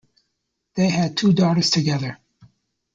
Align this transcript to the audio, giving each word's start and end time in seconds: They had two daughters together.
They 0.73 0.89
had 0.89 1.15
two 1.15 1.31
daughters 1.31 1.69
together. 1.69 2.17